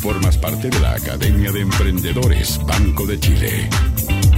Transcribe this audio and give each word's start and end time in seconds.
Formas 0.00 0.38
parte 0.38 0.70
de 0.70 0.78
la 0.78 0.92
Academia 0.92 1.50
de 1.50 1.60
Emprendedores 1.60 2.60
Banco 2.64 3.04
de 3.04 3.18
Chile. 3.18 3.68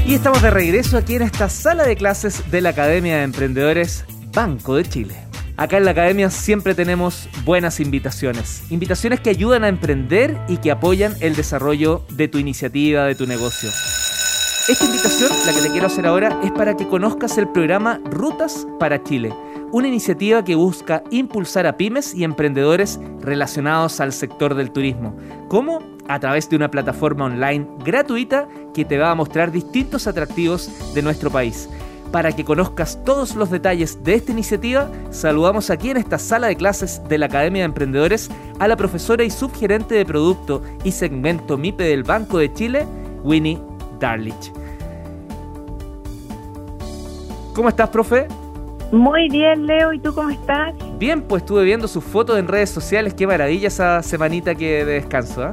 Y 0.07 0.15
estamos 0.15 0.41
de 0.41 0.51
regreso 0.51 0.97
aquí 0.97 1.17
en 1.17 1.23
esta 1.23 1.51
sala 1.51 1.85
de 1.85 1.97
clases 1.97 2.51
de 2.51 2.63
la 2.63 2.71
Academia 2.71 3.19
de 3.19 3.25
Emprendedores 3.25 4.07
Banco 4.33 4.77
de 4.77 4.85
Chile. 4.85 5.15
Acá 5.59 5.77
en 5.77 5.85
la 5.85 5.91
Academia 5.91 6.31
siempre 6.31 6.75
tenemos 6.75 7.29
buenas 7.45 7.79
invitaciones. 7.79 8.63
Invitaciones 8.71 9.21
que 9.21 9.29
ayudan 9.29 9.65
a 9.65 9.69
emprender 9.69 10.41
y 10.49 10.57
que 10.57 10.71
apoyan 10.71 11.15
el 11.21 11.37
desarrollo 11.37 12.07
de 12.09 12.29
tu 12.29 12.39
iniciativa, 12.39 13.05
de 13.05 13.15
tu 13.15 13.27
negocio. 13.27 13.69
Esta 14.67 14.85
invitación, 14.87 15.31
la 15.45 15.53
que 15.53 15.61
te 15.61 15.71
quiero 15.71 15.89
hacer 15.89 16.07
ahora, 16.07 16.41
es 16.43 16.53
para 16.53 16.75
que 16.75 16.89
conozcas 16.89 17.37
el 17.37 17.49
programa 17.49 18.01
Rutas 18.11 18.67
para 18.79 19.03
Chile 19.03 19.35
una 19.73 19.89
iniciativa 19.89 20.45
que 20.45 20.55
busca 20.55 21.03
impulsar 21.11 21.67
a 21.67 21.77
pymes 21.77 22.15
y 22.15 22.25
emprendedores 22.25 22.99
relacionados 23.21 24.01
al 24.01 24.13
sector 24.13 24.55
del 24.55 24.71
turismo. 24.71 25.15
¿Cómo? 25.49 25.81
A 26.09 26.19
través 26.19 26.51
de 26.51 26.57
una 26.57 26.71
plataforma 26.71 27.27
online 27.27 27.69
gratuita 27.85 28.49
que 28.75 28.85
te 28.85 28.99
va 28.99 29.11
a 29.11 29.15
mostrar 29.15 29.53
distintos 29.53 30.07
atractivos 30.07 30.71
de 30.95 31.03
nuestro 31.03 31.31
país. 31.31 31.69
Para 32.11 32.33
que 32.33 32.45
conozcas 32.45 32.99
todos 33.05 33.37
los 33.37 33.51
detalles 33.51 34.03
de 34.03 34.15
esta 34.15 34.33
iniciativa, 34.33 34.91
saludamos 35.11 35.71
aquí 35.71 35.91
en 35.91 35.99
esta 35.99 36.19
sala 36.19 36.49
de 36.49 36.57
clases 36.57 37.01
de 37.09 37.19
la 37.19 37.27
Academia 37.27 37.63
de 37.63 37.67
Emprendedores 37.67 38.29
a 38.59 38.67
la 38.67 38.77
profesora 38.77 39.23
y 39.23 39.31
subgerente 39.31 39.95
de 39.95 40.05
producto 40.05 40.63
y 40.83 40.91
segmento 40.91 41.57
MIPE 41.57 41.85
del 41.85 42.03
Banco 42.03 42.39
de 42.39 42.53
Chile, 42.53 42.87
Winnie 43.23 43.61
Darlich. 44.01 44.53
¿Cómo 47.55 47.69
estás, 47.69 47.91
profe? 47.91 48.27
Muy 48.93 49.29
bien, 49.29 49.67
Leo, 49.67 49.93
¿y 49.93 50.01
tú 50.01 50.13
cómo 50.13 50.31
estás? 50.31 50.75
Bien, 50.99 51.23
pues 51.23 51.43
estuve 51.43 51.65
viendo 51.65 51.87
sus 51.87 52.03
fotos 52.03 52.39
en 52.39 52.49
redes 52.49 52.71
sociales, 52.71 53.15
qué 53.15 53.27
maravilla 53.27 53.69
esa 53.69 54.03
semanita 54.03 54.55
que 54.55 54.85
de 54.85 54.95
descanso, 54.95 55.45
¿ah? 55.45 55.53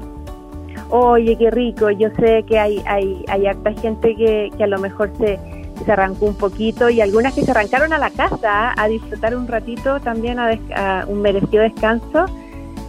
Oye, 0.90 1.38
qué 1.38 1.52
rico, 1.52 1.92
yo 1.92 2.10
sé 2.18 2.44
que 2.48 2.58
hay, 2.58 2.82
hay, 2.88 3.24
hay 3.28 3.46
harta 3.46 3.74
gente 3.74 4.16
que, 4.16 4.52
a 4.60 4.68
lo 4.68 4.80
mejor 4.80 5.12
se, 5.20 5.38
se 5.86 5.92
arrancó 5.92 6.26
un 6.28 6.36
poquito 6.36 6.90
y 6.90 7.02
algunas 7.02 7.36
que 7.36 7.42
se 7.42 7.52
arrancaron 7.52 7.92
a 7.94 7.98
la 7.98 8.10
casa 8.10 8.72
¿ah? 8.72 8.74
a 8.78 8.88
disfrutar 8.88 9.36
un 9.36 9.48
ratito 9.48 10.00
también 10.00 10.40
a, 10.40 11.06
un 11.08 11.22
merecido 11.22 11.62
descanso 11.62 12.26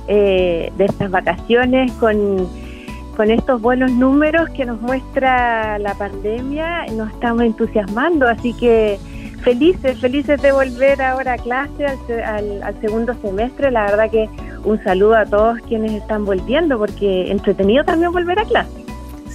eh, 0.07 0.73
de 0.77 0.85
estas 0.85 1.11
vacaciones 1.11 1.93
con, 1.95 2.49
con 3.17 3.31
estos 3.33 3.61
buenos 3.61 3.91
números 3.91 4.49
que 4.51 4.65
nos 4.65 4.81
muestra 4.81 5.79
la 5.81 5.93
pandemia, 5.95 6.87
nos 6.93 7.11
estamos 7.11 7.43
entusiasmando, 7.43 8.29
así 8.29 8.55
que 8.55 8.97
felices, 9.43 9.99
felices 9.99 10.41
de 10.43 10.53
volver 10.53 11.01
ahora 11.03 11.35
a 11.35 11.39
clase, 11.39 11.87
al, 11.87 12.63
al, 12.63 12.81
segundo 12.81 13.15
semestre. 13.23 13.71
La 13.71 13.87
verdad 13.87 14.11
que 14.11 14.29
un 14.65 14.83
saludo 14.83 15.17
a 15.17 15.25
todos 15.25 15.59
quienes 15.69 15.93
están 15.93 16.25
volviendo, 16.25 16.79
porque 16.79 17.31
entretenido 17.31 17.85
también 17.85 18.13
volver 18.13 18.39
a 18.39 18.45
clase. 18.45 18.89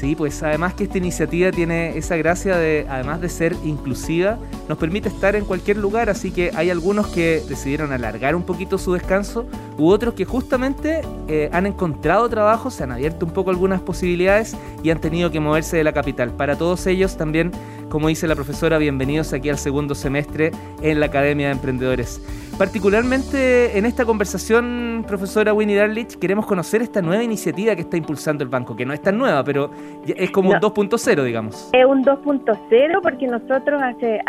Sí, 0.04 0.16
pues 0.16 0.44
además 0.44 0.74
que 0.74 0.84
esta 0.84 0.98
iniciativa 0.98 1.50
tiene 1.52 1.98
esa 1.98 2.18
gracia 2.18 2.58
de, 2.58 2.86
además 2.90 3.22
de 3.22 3.30
ser 3.30 3.56
inclusiva, 3.64 4.38
nos 4.68 4.78
permite 4.78 5.08
estar 5.08 5.36
en 5.36 5.46
cualquier 5.46 5.78
lugar, 5.78 6.10
así 6.10 6.32
que 6.32 6.52
hay 6.56 6.70
algunos 6.70 7.08
que 7.08 7.42
decidieron 7.48 7.94
alargar 7.94 8.36
un 8.36 8.44
poquito 8.44 8.78
su 8.78 8.92
descanso, 8.94 9.46
u 9.78 9.88
otros 9.88 10.14
que 10.14 10.26
justamente 10.26 11.02
eh, 11.30 11.50
han 11.54 11.68
encontrado 11.68 12.28
trabajo, 12.28 12.70
se 12.70 12.84
han 12.84 12.92
abierto 12.92 13.26
un 13.26 13.32
poco 13.32 13.50
algunas 13.50 13.80
posibilidades 13.82 14.58
y 14.84 14.90
han 14.90 15.00
tenido 15.00 15.32
que 15.32 15.40
moverse 15.40 15.78
de 15.78 15.84
la 15.86 15.94
capital. 15.94 16.32
Para 16.32 16.58
todos 16.58 16.86
ellos 16.86 17.16
también, 17.16 17.52
como 17.94 18.08
dice 18.08 18.26
la 18.28 18.34
profesora, 18.34 18.80
bienvenidos 18.80 19.34
aquí 19.34 19.52
al 19.52 19.60
segundo 19.60 19.94
semestre 19.94 20.50
en 20.82 21.00
la 21.00 21.06
Academia 21.06 21.46
de 21.46 21.54
Emprendedores. 21.54 22.20
Particularmente 22.58 23.78
en 23.78 23.86
esta 23.86 24.04
conversación, 24.04 25.06
profesora 25.08 25.54
Winnie 25.54 25.76
Darlich, 25.76 26.18
queremos 26.18 26.48
conocer 26.48 26.82
esta 26.82 27.04
nueva 27.04 27.22
iniciativa 27.22 27.76
que 27.76 27.82
está 27.82 27.96
impulsando 27.96 28.44
el 28.44 28.50
banco, 28.50 28.76
que 28.76 28.84
no 28.84 28.94
es 28.94 29.02
tan 29.04 29.20
nueva, 29.20 29.44
pero 29.44 29.70
es 30.08 30.32
como 30.32 30.50
un 30.50 30.56
2.0, 30.56 31.24
digamos. 31.24 31.70
Es 31.72 31.86
un 31.86 32.04
2.0 32.04 33.00
porque 33.04 33.28
nosotros 33.28 33.80
hace 33.84 34.20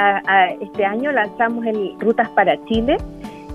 este 0.60 0.84
año 0.84 1.10
lanzamos 1.12 1.64
el 1.64 1.94
Rutas 2.00 2.28
para 2.36 2.62
Chile, 2.66 2.98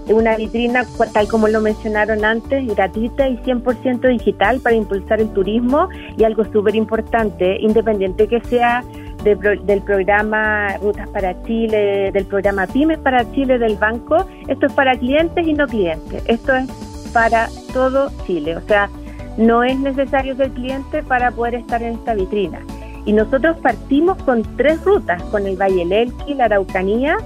una 0.08 0.36
vitrina 0.38 0.86
tal 1.14 1.28
como 1.28 1.48
lo 1.50 1.62
mencionaron 1.62 2.26
antes, 2.26 2.66
gratuita 2.76 3.30
y 3.30 3.38
100% 3.38 4.08
digital 4.08 4.60
para 4.60 4.76
impulsar 4.76 5.22
el 5.22 5.30
turismo 5.34 5.88
y 6.18 6.24
algo 6.24 6.46
súper 6.46 6.76
importante, 6.76 7.58
independiente 7.62 8.28
que 8.28 8.42
sea 8.42 8.84
del 9.24 9.82
programa 9.82 10.78
Rutas 10.78 11.08
para 11.10 11.42
Chile, 11.44 12.12
del 12.12 12.26
programa 12.26 12.68
Pymes 12.68 13.00
para 13.00 13.30
Chile 13.32 13.60
del 13.60 13.76
banco. 13.76 14.26
Esto 14.48 14.68
es 14.68 14.74
para 14.74 14.98
clientes 14.98 15.46
y 15.46 15.54
no 15.54 15.68
clientes. 15.68 16.24
Esto 16.28 16.56
es 16.56 16.70
para 17.14 17.50
todo 17.74 18.12
Chile. 18.26 18.56
O 18.56 18.62
sea, 18.62 18.90
no 19.38 19.64
es 19.64 19.80
necesario 19.80 20.36
ser 20.36 20.52
cliente 20.52 21.04
para 21.04 21.32
poder 21.32 21.56
estar 21.56 21.82
en 21.82 21.94
esta 21.96 22.14
vitrina. 22.14 22.60
Y 23.06 23.14
nosotros 23.14 23.58
partimos 23.58 24.18
con 24.24 24.44
tres 24.58 24.84
rutas, 24.84 25.22
con 25.24 25.48
el 25.48 25.56
Valle 25.56 25.86
Lelqui, 25.86 26.34
la 26.34 26.46
Araucanía 26.46 27.18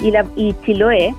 y, 0.00 0.10
la, 0.10 0.26
y 0.36 0.54
Chiloé. 0.64 1.14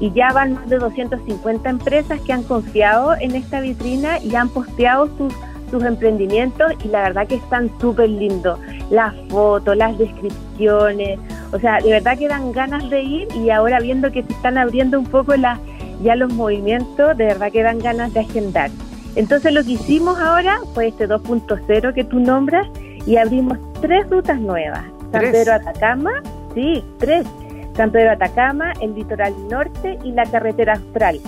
Y 0.00 0.10
ya 0.12 0.32
van 0.32 0.54
más 0.54 0.68
de 0.70 0.78
250 0.78 1.68
empresas 1.68 2.20
que 2.22 2.32
han 2.32 2.42
confiado 2.42 3.14
en 3.20 3.36
esta 3.36 3.60
vitrina 3.60 4.18
y 4.18 4.34
han 4.34 4.48
posteado 4.48 5.08
sus 5.18 5.34
sus 5.70 5.84
emprendimientos 5.84 6.72
y 6.84 6.88
la 6.88 7.02
verdad 7.02 7.26
que 7.26 7.36
están 7.36 7.70
súper 7.80 8.08
lindos. 8.08 8.58
Las 8.90 9.14
fotos, 9.28 9.76
las 9.76 9.96
descripciones, 9.98 11.18
o 11.52 11.58
sea, 11.58 11.78
de 11.78 11.90
verdad 11.90 12.18
que 12.18 12.28
dan 12.28 12.52
ganas 12.52 12.88
de 12.90 13.02
ir 13.02 13.28
y 13.34 13.50
ahora 13.50 13.80
viendo 13.80 14.10
que 14.10 14.22
se 14.22 14.32
están 14.32 14.58
abriendo 14.58 14.98
un 14.98 15.06
poco 15.06 15.34
la, 15.36 15.58
ya 16.02 16.16
los 16.16 16.32
movimientos, 16.32 17.16
de 17.16 17.26
verdad 17.26 17.52
que 17.52 17.62
dan 17.62 17.78
ganas 17.78 18.12
de 18.12 18.20
agendar. 18.20 18.70
Entonces 19.16 19.52
lo 19.52 19.64
que 19.64 19.72
hicimos 19.72 20.18
ahora 20.18 20.58
fue 20.74 20.88
este 20.88 21.08
2.0 21.08 21.94
que 21.94 22.04
tú 22.04 22.20
nombras 22.20 22.68
y 23.06 23.16
abrimos 23.16 23.58
tres 23.80 24.08
rutas 24.08 24.40
nuevas. 24.40 24.84
San 25.10 25.22
Pedro 25.22 25.54
Atacama, 25.54 26.22
sí, 26.54 26.84
tres. 26.98 27.26
San 27.74 27.90
Pedro 27.90 28.12
Atacama, 28.12 28.72
el 28.80 28.94
litoral 28.94 29.34
norte 29.48 29.98
y 30.04 30.12
la 30.12 30.24
carretera 30.26 30.74
austral. 30.74 31.20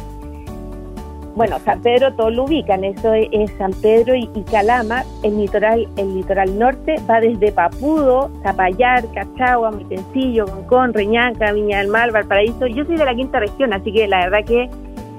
Bueno, 1.35 1.59
San 1.65 1.81
Pedro 1.81 2.13
todo 2.13 2.31
lo 2.31 2.45
ubican, 2.45 2.85
eso 2.85 3.15
es, 3.15 3.51
San 3.57 3.73
Pedro 3.73 4.15
y, 4.15 4.29
Calama, 4.51 5.03
el 5.23 5.39
litoral, 5.39 5.89
el 5.97 6.15
litoral 6.15 6.59
norte 6.59 6.97
va 7.09 7.21
desde 7.21 7.51
Papudo, 7.53 8.31
Zapallar, 8.43 9.07
Cachagua, 9.15 9.71
Mitencillo, 9.71 10.45
Concón, 10.47 10.93
Reñaca, 10.93 11.53
Viña 11.53 11.79
del 11.79 11.89
Mar, 11.89 12.13
Valparaíso. 12.13 12.67
Yo 12.67 12.85
soy 12.85 12.97
de 12.97 13.07
la 13.07 13.15
quinta 13.15 13.41
región, 13.41 13.73
así 13.73 13.93
que 13.93 14.07
la 14.09 14.29
verdad 14.29 14.45
que 14.45 14.69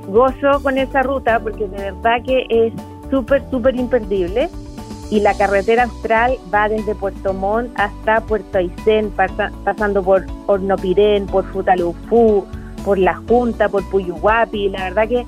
gozo 0.07 0.61
con 0.61 0.77
esa 0.77 1.01
ruta 1.01 1.39
porque 1.39 1.67
de 1.67 1.91
verdad 1.91 2.21
que 2.23 2.45
es 2.47 2.73
súper, 3.09 3.41
súper 3.49 3.75
imperdible. 3.75 4.49
Y 5.09 5.19
la 5.19 5.35
carretera 5.35 5.83
austral 5.83 6.37
va 6.53 6.69
desde 6.69 6.95
Puerto 6.95 7.33
Montt 7.33 7.71
hasta 7.75 8.21
Puerto 8.21 8.57
Aysén, 8.57 9.11
pasando 9.63 10.01
por 10.01 10.25
Hornopirén, 10.47 11.25
por 11.27 11.43
Futalufú, 11.45 12.45
por 12.85 12.97
La 12.97 13.15
Junta, 13.27 13.69
por 13.69 13.83
Puyuhuapi. 13.89 14.69
La 14.69 14.85
verdad 14.85 15.07
que 15.07 15.25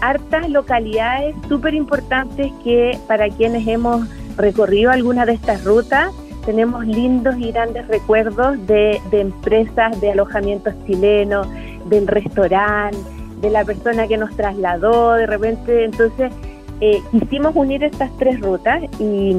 hartas 0.00 0.48
localidades 0.48 1.34
súper 1.48 1.74
importantes 1.74 2.52
que 2.62 2.98
para 3.06 3.28
quienes 3.28 3.66
hemos 3.66 4.06
recorrido 4.36 4.90
alguna 4.90 5.26
de 5.26 5.32
estas 5.32 5.64
rutas, 5.64 6.12
tenemos 6.46 6.86
lindos 6.86 7.36
y 7.38 7.52
grandes 7.52 7.86
recuerdos 7.88 8.66
de, 8.66 9.00
empresas 9.12 10.00
de 10.00 10.12
alojamientos 10.12 10.74
chilenos, 10.86 11.46
del 11.86 12.06
restaurante, 12.06 12.96
de 13.40 13.50
la 13.50 13.64
persona 13.64 14.06
que 14.08 14.16
nos 14.16 14.34
trasladó, 14.34 15.14
de 15.14 15.26
repente, 15.26 15.84
entonces 15.84 16.32
eh, 16.80 17.02
quisimos 17.10 17.54
unir 17.54 17.84
estas 17.84 18.10
tres 18.18 18.40
rutas 18.40 18.82
y, 18.98 19.36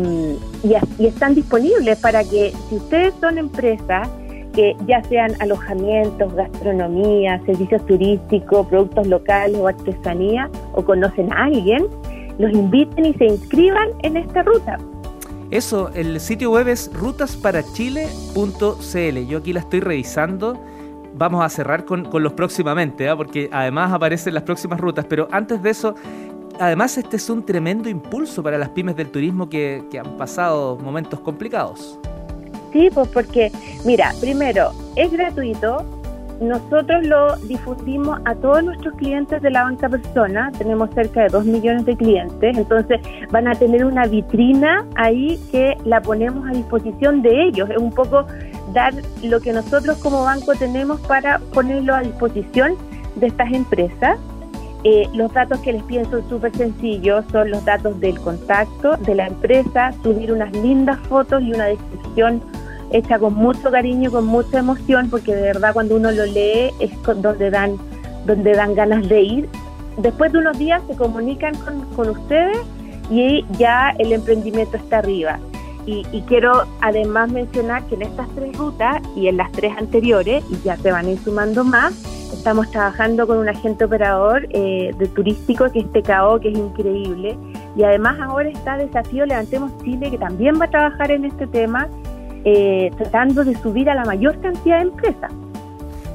y 0.64 1.06
están 1.06 1.36
disponibles 1.36 1.98
para 2.00 2.24
que 2.24 2.54
si 2.70 2.76
ustedes 2.76 3.14
son 3.20 3.38
empresas, 3.38 4.08
que 4.54 4.76
ya 4.88 5.04
sean 5.04 5.32
alojamientos, 5.40 6.34
gastronomía, 6.34 7.42
servicios 7.46 7.86
turísticos, 7.86 8.68
productos 8.68 9.08
locales 9.08 9.60
o 9.60 9.68
artesanía, 9.68 10.50
o 10.74 10.84
conocen 10.84 11.32
a 11.34 11.46
alguien, 11.46 11.86
los 12.38 12.52
inviten 12.54 13.06
y 13.06 13.14
se 13.14 13.26
inscriban 13.26 13.90
en 14.04 14.18
esta 14.18 14.44
ruta. 14.44 14.78
Eso, 15.52 15.90
el 15.96 16.20
sitio 16.20 16.52
web 16.52 16.68
es 16.68 16.92
rutasparachile.cl. 16.94 19.28
Yo 19.28 19.40
aquí 19.40 19.54
la 19.54 19.62
estoy 19.62 19.80
revisando. 19.80 20.60
Vamos 21.16 21.44
a 21.44 21.50
cerrar 21.50 21.86
con, 21.86 22.08
los 22.14 22.34
próximamente, 22.34 23.10
¿ah? 23.10 23.18
porque 23.18 23.50
además 23.52 23.92
aparecen 23.92 24.36
las 24.36 24.44
próximas 24.44 24.80
rutas. 24.80 25.06
Pero 25.10 25.28
antes 25.32 25.64
de 25.64 25.72
eso, 25.72 25.96
además 26.60 27.00
este 27.00 27.18
es 27.18 27.28
un 27.32 27.44
tremendo 27.44 27.90
impulso 27.90 28.44
para 28.44 28.60
las 28.60 28.70
pymes 28.70 28.96
del 28.96 29.10
turismo 29.10 29.50
que, 29.50 29.84
que 29.90 29.98
han 29.98 30.18
pasado 30.18 30.78
momentos 30.78 31.20
complicados. 31.20 32.00
Sí, 32.72 32.90
pues 32.94 33.08
porque, 33.10 33.52
mira, 33.86 34.12
primero, 34.20 34.72
es 34.96 35.12
gratuito. 35.12 35.86
Nosotros 36.40 37.06
lo 37.06 37.36
difundimos 37.48 38.22
a 38.24 38.34
todos 38.34 38.64
nuestros 38.64 38.94
clientes 38.96 39.42
de 39.42 39.50
la 39.50 39.64
banca 39.64 39.90
persona. 39.90 40.52
Tenemos 40.58 40.90
cerca 40.94 41.24
de 41.24 41.30
2 41.30 41.46
millones 41.46 41.86
de 41.86 41.98
clientes. 41.98 42.58
Entonces 42.58 43.02
van 43.30 43.48
a 43.50 43.56
tener 43.56 43.84
una 43.84 44.06
vitrina 44.06 44.86
ahí 44.96 45.38
que 45.52 45.76
la 45.84 46.02
ponemos 46.02 46.48
a 46.48 46.52
disposición 46.52 47.22
de 47.22 47.48
ellos. 47.48 47.70
Es 47.70 47.78
un 47.78 47.92
poco 47.92 48.26
dar 48.74 48.94
lo 49.22 49.42
que 49.42 49.52
nosotros 49.52 49.98
como 49.98 50.24
banco 50.24 50.54
tenemos 50.56 51.02
para 51.02 51.40
ponerlo 51.54 51.94
a 51.94 52.02
disposición 52.02 52.76
de 53.16 53.28
estas 53.28 53.52
empresas. 53.52 54.18
Eh, 54.86 55.10
los 55.14 55.34
datos 55.34 55.60
que 55.60 55.74
les 55.74 55.84
piden 55.84 56.10
son 56.10 56.28
súper 56.30 56.56
sencillos, 56.56 57.26
son 57.34 57.52
los 57.52 57.66
datos 57.66 58.00
del 58.00 58.18
contacto 58.18 58.96
de 58.96 59.14
la 59.14 59.28
empresa, 59.28 59.92
subir 60.04 60.32
unas 60.32 60.54
lindas 60.54 60.98
fotos 61.10 61.42
y 61.44 61.52
una 61.52 61.66
descripción 61.66 62.42
hecha 62.92 63.20
con 63.20 63.34
mucho 63.34 63.72
cariño, 63.72 64.12
con 64.12 64.26
mucha 64.26 64.60
emoción, 64.60 65.10
porque 65.10 65.36
de 65.36 65.42
verdad 65.42 65.74
cuando 65.74 65.96
uno 65.96 66.12
lo 66.12 66.26
lee 66.26 66.72
es 66.80 66.92
donde 67.04 67.50
dan, 67.50 67.78
donde 68.26 68.54
dan 68.54 68.76
ganas 68.76 69.08
de 69.08 69.22
ir. 69.22 69.50
Después 69.98 70.32
de 70.32 70.40
unos 70.40 70.58
días 70.58 70.82
se 70.88 70.96
comunican 70.96 71.56
con, 71.56 71.82
con 71.96 72.10
ustedes 72.10 72.58
y 73.10 73.46
ya 73.58 73.94
el 73.98 74.14
emprendimiento 74.14 74.78
está 74.78 75.00
arriba. 75.00 75.40
Y, 75.86 76.04
quiero 76.28 76.66
además 76.82 77.32
mencionar 77.32 77.84
que 77.88 77.96
en 77.96 78.04
estas 78.04 78.30
tres 78.36 78.56
rutas 78.56 79.02
y 79.16 79.28
en 79.28 79.38
las 79.38 79.52
tres 79.52 79.76
anteriores, 79.76 80.44
y 80.48 80.60
ya 80.64 80.78
se 80.78 80.92
van 80.92 81.08
a 81.08 81.10
ir 81.10 81.20
sumando 81.20 81.64
más, 81.64 81.94
estamos 82.32 82.70
trabajando 82.70 83.26
con 83.26 83.40
un 83.40 83.50
agente 83.50 83.86
operador 83.86 84.46
eh, 84.52 84.92
de 84.96 85.08
turístico 85.08 85.72
que 85.72 85.80
es 85.80 85.92
TKO, 85.92 86.42
que 86.42 86.50
es 86.50 86.58
increíble. 86.60 87.36
Y 87.76 87.84
además 87.84 88.20
ahora 88.20 88.50
está 88.50 88.78
Desafío 88.78 89.26
Levantemos 89.26 89.72
Chile, 89.84 90.12
que 90.12 90.20
también 90.20 90.60
va 90.60 90.66
a 90.66 90.70
trabajar 90.70 91.10
en 91.10 91.26
este 91.26 91.48
tema, 91.48 91.88
eh, 92.46 92.92
tratando 92.98 93.44
de 93.44 93.56
subir 93.56 93.90
a 93.90 93.96
la 93.96 94.06
mayor 94.06 94.40
cantidad 94.42 94.78
de 94.78 94.84
empresas. 94.84 95.32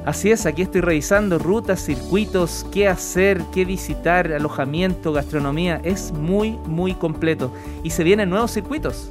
Así 0.04 0.30
es, 0.30 0.44
aquí 0.44 0.62
estoy 0.62 0.82
revisando 0.82 1.38
rutas, 1.38 1.80
circuitos, 1.80 2.66
qué 2.70 2.88
hacer, 2.88 3.40
qué 3.52 3.64
visitar, 3.64 4.30
alojamiento, 4.32 5.12
gastronomía. 5.12 5.80
Es 5.82 6.12
muy, 6.12 6.58
muy 6.66 6.92
completo. 6.92 7.50
Y 7.82 7.90
se 7.90 8.04
vienen 8.04 8.28
nuevos 8.28 8.50
circuitos 8.50 9.10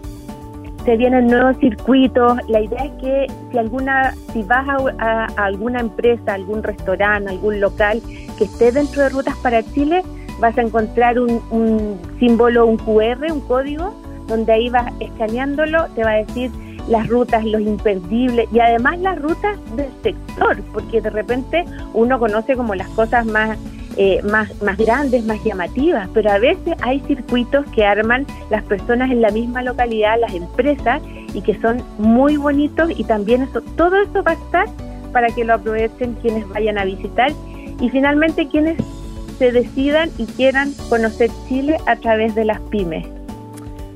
se 0.86 0.98
vienen 0.98 1.28
nuevos 1.28 1.58
circuitos. 1.60 2.38
La 2.48 2.62
idea 2.62 2.86
es 2.86 2.92
que 3.02 3.28
si 3.52 3.58
alguna, 3.58 4.14
si 4.34 4.44
vas 4.44 4.68
a, 5.00 5.26
alguna 5.38 5.80
empresa, 5.80 6.34
algún 6.34 6.64
restaurante, 6.64 7.30
algún 7.30 7.60
local 7.60 8.02
que 8.38 8.46
esté 8.46 8.72
dentro 8.72 9.04
de 9.04 9.10
Rutas 9.10 9.36
para 9.38 9.64
Chile, 9.64 10.04
vas 10.40 10.58
a 10.58 10.62
encontrar 10.62 11.20
un, 11.20 11.42
un 11.52 11.98
símbolo, 12.20 12.66
un 12.66 12.78
QR, 12.78 13.32
un 13.32 13.42
código, 13.42 13.94
donde 14.28 14.52
ahí 14.52 14.70
vas 14.70 14.92
escaneándolo, 15.00 15.88
te 15.96 16.04
va 16.04 16.12
a 16.12 16.16
decir 16.16 16.52
las 16.88 17.08
rutas, 17.08 17.46
los 17.46 17.62
imperdibles 17.62 18.48
y 18.52 18.60
además 18.60 19.00
las 19.00 19.22
rutas 19.22 19.58
del 19.76 19.90
sector, 20.02 20.62
porque 20.74 21.02
de 21.02 21.10
repente 21.10 21.66
uno 21.94 22.20
conoce 22.20 22.56
como 22.56 22.76
las 22.76 22.88
cosas 22.90 23.26
más 23.26 23.58
eh, 23.96 24.22
más, 24.24 24.50
más 24.64 24.76
grandes, 24.76 25.24
más 25.24 25.44
llamativas, 25.44 26.10
pero 26.16 26.32
a 26.32 26.40
veces 26.40 26.76
hay 26.82 27.00
circuitos 27.02 27.64
que 27.76 27.86
arman 27.86 28.26
las 28.50 28.64
personas 28.64 29.12
en 29.12 29.22
la 29.22 29.30
misma 29.30 29.62
localidad, 29.62 30.20
las 30.20 30.34
empresas, 30.34 31.00
y 31.34 31.42
que 31.42 31.60
son 31.60 31.84
muy 32.00 32.38
bonitos 32.38 32.90
y 32.98 33.04
también 33.04 33.44
eso, 33.44 33.62
todo 33.76 33.98
eso 33.98 34.24
va 34.24 34.32
a 34.32 34.36
estar 34.36 34.66
para 35.12 35.28
que 35.28 35.44
lo 35.44 35.54
aprovechen 35.54 36.16
quienes 36.24 36.48
vayan 36.50 36.80
a 36.80 36.86
visitar 36.86 37.32
y 37.80 37.90
finalmente 37.90 38.48
quienes 38.48 38.78
se 39.38 39.52
decidan 39.52 40.10
y 40.18 40.26
quieran 40.26 40.74
conocer 40.90 41.30
Chile 41.48 41.78
a 41.86 41.96
través 41.96 42.34
de 42.34 42.46
las 42.46 42.60
pymes 42.62 43.06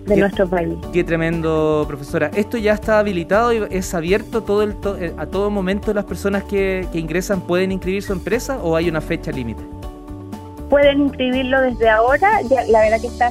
de 0.07 0.17
nuestro 0.17 0.47
país. 0.47 0.75
Qué 0.93 1.03
tremendo, 1.03 1.85
profesora. 1.87 2.31
¿Esto 2.33 2.57
ya 2.57 2.73
está 2.73 2.99
habilitado 2.99 3.53
y 3.53 3.61
es 3.69 3.93
abierto 3.93 4.41
todo 4.43 4.63
el 4.63 4.75
eh, 4.99 5.13
a 5.17 5.25
todo 5.25 5.49
momento 5.49 5.93
las 5.93 6.05
personas 6.05 6.43
que, 6.43 6.87
que 6.91 6.99
ingresan 6.99 7.41
pueden 7.41 7.71
inscribir 7.71 8.01
su 8.01 8.13
empresa 8.13 8.59
o 8.63 8.75
hay 8.75 8.89
una 8.89 9.01
fecha 9.01 9.31
límite? 9.31 9.61
Pueden 10.69 11.03
inscribirlo 11.03 11.61
desde 11.61 11.87
ahora, 11.89 12.41
la 12.67 12.81
verdad 12.81 12.99
que 12.99 13.07
está 13.07 13.29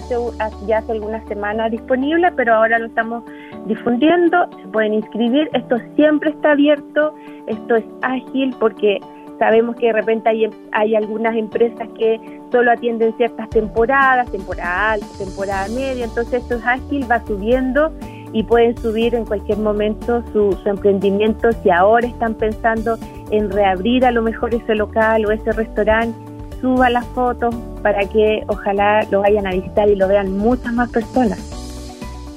ya 0.67 0.79
hace 0.79 0.93
algunas 0.93 1.27
semanas 1.29 1.71
disponible, 1.71 2.33
pero 2.35 2.55
ahora 2.55 2.79
lo 2.79 2.87
estamos 2.87 3.25
difundiendo, 3.67 4.49
se 4.63 4.69
pueden 4.69 4.95
inscribir, 4.95 5.51
esto 5.53 5.77
siempre 5.97 6.31
está 6.31 6.53
abierto, 6.53 7.15
esto 7.47 7.77
es 7.77 7.85
ágil 8.01 8.55
porque 8.59 9.01
sabemos 9.39 9.77
que 9.77 9.87
de 9.87 9.93
repente 9.93 10.29
hay, 10.29 10.51
hay 10.73 10.95
algunas 10.95 11.37
empresas 11.37 11.89
que 11.99 12.41
solo 12.51 12.71
atienden 12.73 13.15
ciertas 13.17 13.49
temporadas, 13.51 14.31
temporada 14.31 14.93
alta, 14.93 15.07
temporada 15.19 15.69
media, 15.69 16.05
entonces 16.05 16.43
esto 16.43 16.57
es 16.57 16.67
ágil, 16.67 17.11
va 17.11 17.25
subiendo 17.27 17.93
y 18.33 18.43
pueden 18.43 18.77
subir 18.79 19.15
en 19.15 19.25
cualquier 19.25 19.59
momento 19.59 20.23
su, 20.33 20.53
su 20.63 20.69
emprendimiento 20.69 21.51
si 21.63 21.71
ahora 21.71 22.07
están 22.07 22.35
pensando 22.35 22.99
en 23.31 23.51
reabrir 23.51 24.05
a 24.05 24.11
lo 24.11 24.23
mejor 24.23 24.55
ese 24.55 24.75
local 24.75 25.27
o 25.27 25.31
ese 25.31 25.53
restaurante 25.53 26.19
suba 26.61 26.91
las 26.91 27.07
fotos 27.09 27.55
para 27.83 28.01
que 28.07 28.43
ojalá 28.49 29.07
lo 29.11 29.21
vayan 29.21 29.47
a 29.47 29.51
visitar 29.51 29.89
y 29.89 29.97
lo 29.97 30.09
vean 30.09 30.37
muchas 30.37 30.73
más 30.73 30.91
personas. 30.91 31.56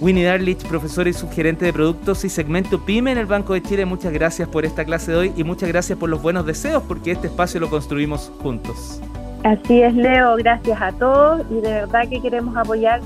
Winnie 0.01 0.23
Darlich, 0.23 0.65
profesora 0.67 1.09
y 1.09 1.13
subgerente 1.13 1.65
de 1.65 1.73
productos 1.73 2.23
y 2.25 2.29
segmento 2.29 2.79
PYME 2.79 3.11
en 3.11 3.17
el 3.17 3.25
Banco 3.25 3.53
de 3.53 3.61
Chile, 3.61 3.85
muchas 3.85 4.13
gracias 4.13 4.47
por 4.47 4.65
esta 4.65 4.85
clase 4.85 5.11
de 5.11 5.17
hoy 5.17 5.33
y 5.35 5.43
muchas 5.43 5.69
gracias 5.69 5.97
por 5.97 6.09
los 6.09 6.21
buenos 6.21 6.45
deseos 6.45 6.83
porque 6.87 7.11
este 7.11 7.27
espacio 7.27 7.59
lo 7.59 7.69
construimos 7.69 8.31
juntos. 8.41 9.01
Así 9.43 9.81
es, 9.81 9.93
Leo, 9.93 10.35
gracias 10.37 10.81
a 10.81 10.91
todos 10.93 11.41
y 11.49 11.55
de 11.55 11.71
verdad 11.71 12.07
que 12.09 12.21
queremos 12.21 12.55
apoyar 12.55 13.01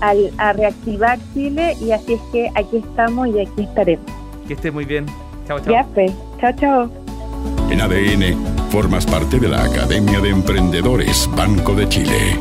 al, 0.00 0.30
a 0.38 0.52
reactivar 0.52 1.18
Chile 1.34 1.76
y 1.80 1.92
así 1.92 2.14
es 2.14 2.20
que 2.32 2.50
aquí 2.54 2.78
estamos 2.78 3.28
y 3.28 3.40
aquí 3.40 3.62
estaremos. 3.62 4.06
Que 4.46 4.54
esté 4.54 4.70
muy 4.70 4.84
bien. 4.84 5.06
Chao, 5.46 5.60
chao. 5.60 5.72
Ya, 5.72 5.84
pues. 5.94 6.12
Chao, 6.40 6.52
chao. 6.58 6.90
En 7.70 7.80
ADN 7.80 8.52
Formas 8.72 9.04
parte 9.04 9.38
de 9.38 9.48
la 9.48 9.64
Academia 9.64 10.18
de 10.18 10.30
Emprendedores 10.30 11.28
Banco 11.36 11.74
de 11.74 11.86
Chile. 11.90 12.38